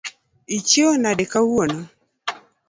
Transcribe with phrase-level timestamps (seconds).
[0.57, 1.79] Ichiew nade kawuono.